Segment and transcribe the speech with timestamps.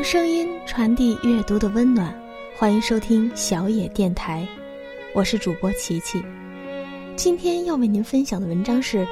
[0.00, 2.10] 用声音传递阅读的温暖，
[2.56, 4.48] 欢迎收听小野电台，
[5.14, 6.24] 我是主播琪琪。
[7.16, 9.06] 今天要为您分享的文章是：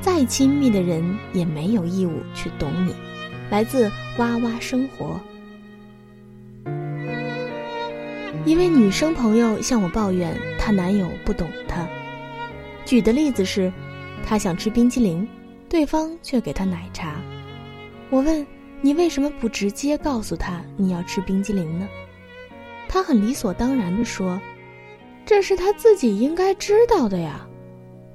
[0.00, 2.92] 再亲密的人也没有义务去懂你。
[3.50, 3.88] 来自
[4.18, 5.20] 哇哇生活。
[8.44, 11.86] 一位女生朋友向我抱怨，她男友不懂她。
[12.84, 13.72] 举的例子是，
[14.26, 15.24] 她想吃冰淇淋，
[15.68, 17.14] 对方却给她奶茶。
[18.10, 18.44] 我问。
[18.84, 21.88] 你为什么不直接告诉他你要吃冰激凌呢？
[22.88, 24.38] 他很理所当然地说
[25.24, 27.46] ：“这是他自己应该知道的呀。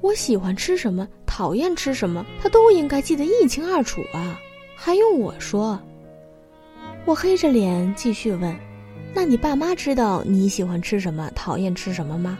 [0.02, 4.38] 我喜欢吃什么，讨厌吃什么，他都应该记得一清二楚啊，
[4.76, 5.82] 还用我说？”
[7.06, 8.54] 我黑着脸继续问
[9.16, 12.38] ：“那你爸妈知道你喜欢吃什么，讨厌吃什么吗？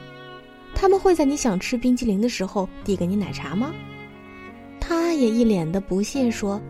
[0.76, 3.74] 他们会在你想吃冰激凌的时候递给你奶茶吗？”
[4.80, 6.62] 他也一脸的不屑说。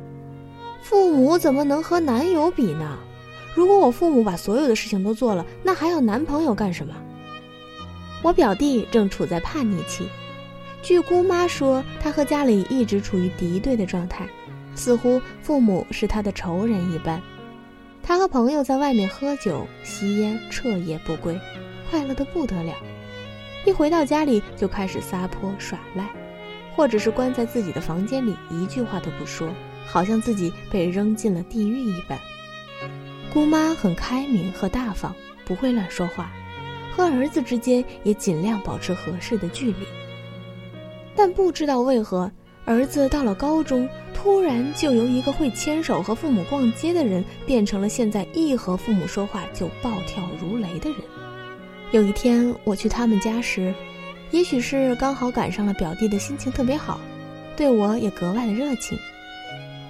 [0.81, 2.97] 父母怎么能和男友比呢？
[3.53, 6.93] 如果我父母把所有的事情都做了，那还要男朋友干什么？
[8.21, 10.07] 我表弟正处在叛逆期，
[10.81, 14.27] 据姑妈说，他和家里一直处于敌对的状态，
[14.75, 17.21] 似乎父母是他的仇人一般。
[18.03, 21.39] 他和朋友在外面喝酒、吸烟，彻夜不归，
[21.89, 22.73] 快乐的不得了。
[23.65, 26.07] 一回到家里就开始撒泼耍赖，
[26.75, 29.49] 或者是关在自己的房间里，一句话都不说。
[29.87, 32.19] 好像自己被扔进了地狱一般。
[33.33, 36.31] 姑妈很开明和大方，不会乱说话，
[36.95, 39.87] 和儿子之间也尽量保持合适的距离。
[41.15, 42.31] 但不知道为何，
[42.65, 50.99] 儿子到了高中，突然就由一个会牵手和父母逛街的人，变成了现在一和父母说话就暴跳如雷的人。
[51.91, 53.73] 有一天我去他们家时，
[54.31, 56.99] 也许是刚好赶上了表弟的心情特别好，
[57.55, 58.97] 对我也格外的热情。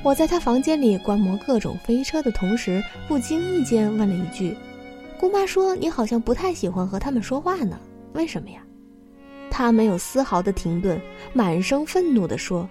[0.07, 4.55] 我在他房间里观摩各种飞车的同时，不经意间问了一句
[5.19, 7.77] ：“姑妈说你好像不太喜欢和他们说话呢，
[8.13, 8.61] 为什么呀？”
[9.51, 10.97] 他没有丝毫的停顿，
[11.33, 12.69] 满声愤怒地说：“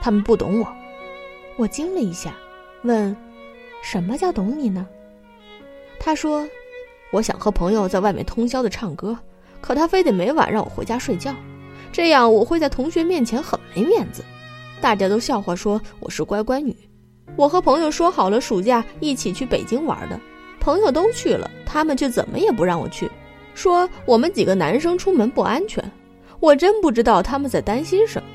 [0.00, 0.66] 他们不懂我。”
[1.58, 2.34] 我惊了一下，
[2.84, 3.14] 问
[3.84, 4.88] ：“什么叫懂你呢？”
[6.00, 6.48] 他说
[7.12, 9.14] ：“我想和朋友在外面通宵的唱歌，
[9.60, 11.34] 可他非得每晚让我回家睡觉，
[11.92, 14.24] 这样我会在同学面前很没面子。”
[14.80, 16.72] 大家都笑话说我是乖乖女，
[17.36, 20.20] 我和朋友说好了暑假一起去北京玩的，
[20.58, 23.10] 朋友都去了，他们却怎么也不让我去，
[23.54, 25.82] 说我们几个男生出门不安全。
[26.40, 28.28] 我真不知道他们在担心什么。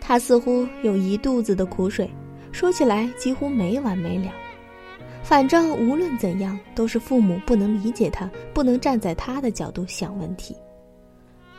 [0.00, 2.10] 他似乎有一肚子的苦水，
[2.50, 4.32] 说起来几乎没完没了。
[5.22, 10.56] 反正无论怎样，都是父母不能理解他，不能站在他的角度想问题。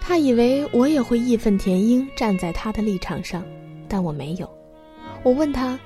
[0.01, 3.41] 他以为我也会义愤填膺，站在他的立场上。
[3.87, 4.49] 但我没有，
[5.23, 5.79] 我问他：“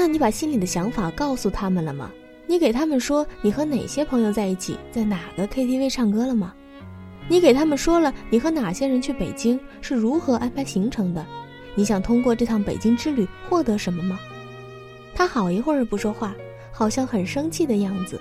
[0.00, 2.10] 那你把心里的想法告诉他们了吗？
[2.46, 6.54] 你给他们说你和哪些朋友在一起，在哪个 KTV 唱歌了吗？
[7.28, 11.26] 你给他们说了你和哪些人去北京，是如何安排行程的？
[11.74, 14.18] 你想通过这趟北京之旅获得什么吗？”
[15.14, 16.34] 他好一会儿不说话，
[16.72, 18.18] 好像很生气的样子，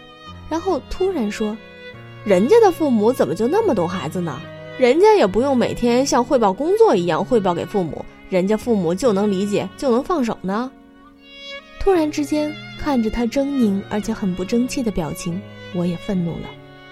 [0.50, 1.56] 然后突然说
[2.28, 4.38] ：“人家的父母怎么就那么懂孩子呢？
[4.78, 10.70] 人家也不用每天像汇报工作一样汇报给父母。”人家父母就能理解，就能放手呢。
[11.90, 15.42] 突然之间，看着他狰狞而且很不争气的表情，
[15.74, 16.48] 我也愤怒了。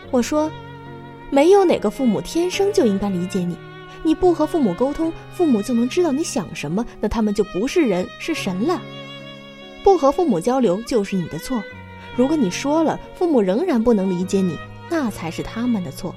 [0.10, 0.52] 我说
[1.30, 3.56] ：“没有哪个父母天生就应该理解你。
[4.02, 8.82] 你不和父母沟通，父母就能知道你想什么，那他们就不是人，是神了。
[9.84, 11.62] 不和父母交流就是你的错。
[12.16, 14.58] 如果你说了，父母仍然不能理解你，
[14.90, 16.16] 那才是他们的错。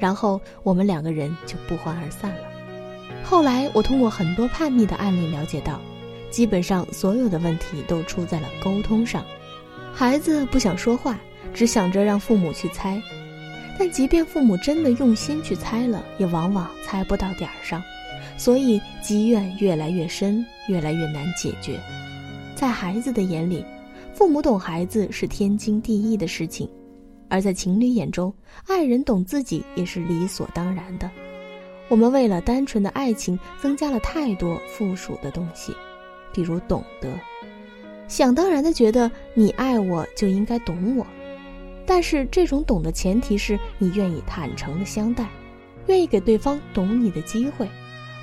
[0.00, 2.48] 然后我们两个人就不欢而散了。”
[3.22, 5.80] 后来，我通过很多叛逆的案例了解到，
[6.32, 9.24] 基本上所有的问题都出在了沟通上。
[9.94, 11.20] 孩子不想说话，
[11.54, 13.00] 只想着让父母去猜，
[13.78, 17.80] 但即便父母真的用心去猜了，也往往猜不到点儿上，
[18.38, 21.78] 所以积怨越来越深，越来越难解决。
[22.56, 23.64] 在孩子的眼里，
[24.14, 26.66] 父母懂孩子是天经地义的事情，
[27.28, 28.32] 而在情侣眼中，
[28.66, 31.10] 爱人懂自己也是理所当然的。
[31.88, 35.74] 我们为了单纯的爱情，增加了太多附属的东西，
[36.32, 37.08] 比如懂得，
[38.08, 41.06] 想当然的觉得你爱我就应该懂我，
[41.86, 45.26] 但是这种懂的前提是你愿意坦诚的相待，
[45.86, 47.68] 愿意给对方懂你的机会，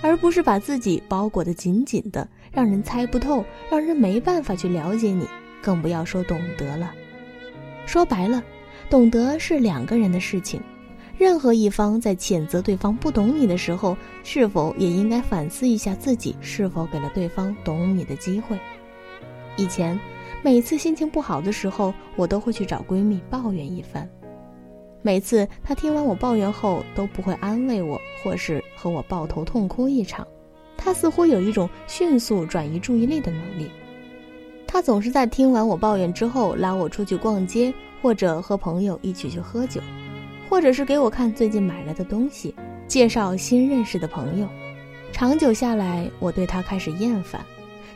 [0.01, 5.27] 而不是把自己包裹得紧紧的，让人猜不透，让人没办法去了解你，
[5.61, 6.91] 更不要说懂得了。
[7.85, 8.43] 说白了，
[8.89, 10.61] 懂得是两个人的事情。
[11.19, 18.57] 任何一方在谴责对方不懂你的时候，是否也应该反思一下自己是否给了对方懂你的机会？
[19.57, 19.99] 以前，
[20.41, 24.09] 每次心情不好的时候，我都会去找闺蜜抱怨一番。
[25.01, 30.25] 每次她听完我抱怨后，都不会安慰我，或是和我抱头痛哭一场。
[30.77, 33.69] 她似乎有一种迅速转移注意力的能力。
[34.65, 39.81] 她总是在听完我抱怨之后，拉我出去逛街，或者和朋友一起去喝酒，
[40.49, 42.55] 或者是给我看最近买来的东西，
[42.87, 44.47] 介绍新认识的朋友。
[45.11, 47.45] 长久下来，我对她开始厌烦。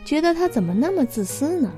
[0.05, 1.71] 觉得他怎么那么自私呢？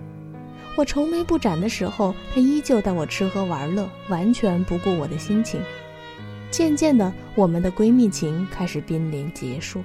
[0.75, 5.61] 我愁眉不展的时候，他依旧带我吃喝玩乐，完全不顾我的心情。
[6.51, 9.81] 渐渐的，我们的闺蜜情开始濒临结束。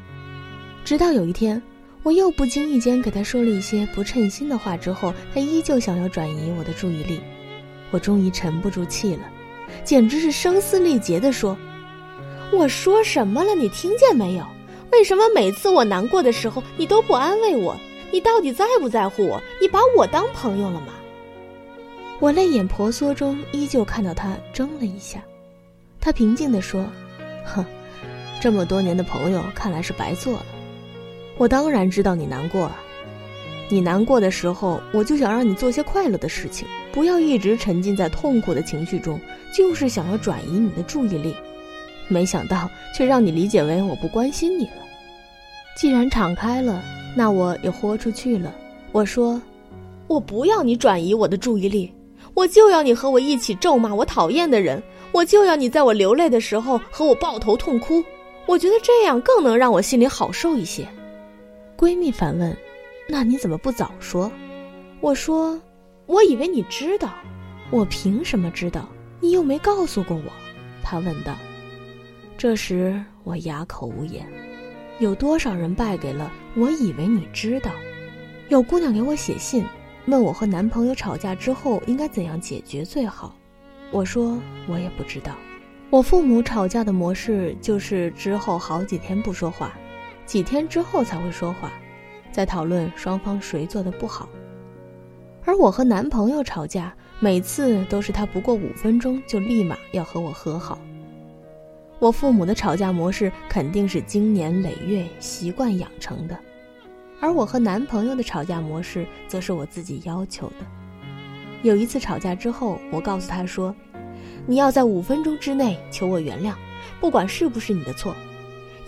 [0.84, 1.62] 直到有一天，
[2.02, 7.20] 我又不经意间给他说了一些不称心的话之后，他依旧想要转移我的注意力。
[7.90, 9.22] 我终于沉不住气了，
[9.84, 11.56] 简直是声嘶力竭地说
[12.52, 13.54] ：“我说什么了？
[13.54, 14.44] 你听见没有？
[14.92, 17.76] 为什么每次我难过的时候，你都不安慰我？”
[18.12, 19.40] 你到底在不在乎我？
[19.60, 20.88] 你把我当朋友了吗？
[22.18, 25.22] 我泪眼婆娑中，依旧看到他怔了一下。
[26.00, 26.84] 他平静地说
[27.46, 27.64] ：“哼，
[28.40, 30.46] 这么多年的朋友，看来是白做了。
[31.36, 32.76] 我当然知道你难过了，
[33.70, 39.18] 你难过的时候，我就想让你做些快乐的事情，不要一直沉浸在痛苦的情绪中，
[39.54, 41.34] 就是想要转移你的注意力。
[42.08, 44.82] 没想到，却让你理解为我不关心你了。
[45.76, 46.82] 既然敞开了。”
[47.16, 48.54] 那我也豁出去了。
[48.92, 49.42] 我说
[50.06, 51.92] ：“我不要你转移我的注意力，
[52.34, 54.80] 我就要你和我一起咒骂我讨厌的人，
[55.10, 58.00] 我就要你在我流泪的时候和我抱头痛哭。
[58.46, 60.86] 我觉得这样更能让我心里好受一些。”
[61.76, 62.56] 闺蜜反问
[63.10, 64.30] ：“那你怎么不早说？”
[65.02, 65.60] 我说
[66.06, 67.12] ：“我以为你知道，
[67.70, 68.88] 我凭什么知道？
[69.20, 70.32] 你又没告诉过我。”
[70.82, 71.34] 他问道。
[72.38, 74.26] 这时我哑口无言。
[74.98, 76.30] 有多少人败给了？
[76.54, 77.70] 我以为你知道。
[78.48, 79.64] 有姑娘给我写信，
[80.06, 83.34] 问我和男朋友吵架之后应该怎样解决最好。
[83.90, 85.34] 我说我也不知道。
[85.88, 89.72] 我父母吵架的模式就是之后好几天不说话，
[90.26, 91.72] 几天之后才会说话，
[92.32, 94.28] 在讨论双方谁做的不好。
[95.44, 100.78] 而我和男朋友吵架，每次都是他不过五分钟就立马要和我和好。
[101.98, 106.38] 我父母的吵架模式肯定是经年累月习惯养成的，
[107.20, 110.66] 而我和男朋友的吵架模式则是我自己要求的。
[111.62, 113.74] 有一次吵架之后，我告诉他说
[114.46, 116.54] ：“你要在五分钟之内求我原谅，
[117.00, 118.14] 不管是不是你的错，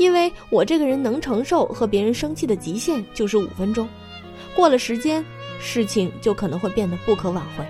[0.02, 3.88] 因为我这个人能承受和别人生气的极限就是五分钟，
[4.56, 5.24] 过了时间，
[5.60, 7.64] 事情就可能会变得不可挽回。”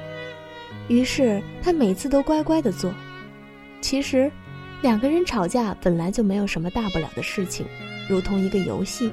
[0.89, 2.93] 于是他每次都乖乖的做。
[3.81, 4.31] 其实。
[4.83, 7.65] 两个人吵架本来就没有什么大不了的事情，
[8.09, 9.13] 如同一个游戏，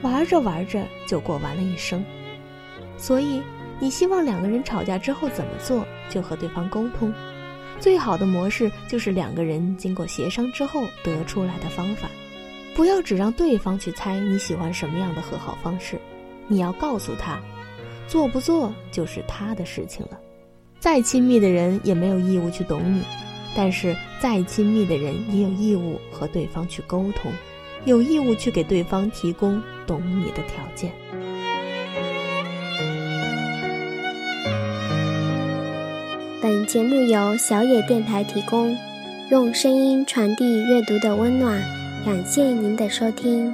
[0.00, 2.02] 玩着玩着就过完了一生。
[2.96, 3.42] 所以，
[3.78, 7.12] 你希望两个人吵架之后怎么做，就和对方沟通。
[7.78, 12.08] 最好的模式就是两个人经过协商之后得出来的方法。
[12.74, 15.98] 不要只让对方去猜你喜欢什么样的和好方式，
[16.48, 17.40] 你要告诉他，
[18.08, 20.18] 做不做就是他的事情了。
[20.78, 23.02] 再亲密的人也没有义务去懂你。
[23.54, 27.32] 但是，再亲密的人也有义务和对方去沟通，
[27.84, 30.92] 有义务去给对方提供懂你的条件。
[36.40, 38.74] 本节目由小野电台提供，
[39.30, 41.79] 用声音传递阅读的温暖。
[42.04, 43.52] 感谢您的收听。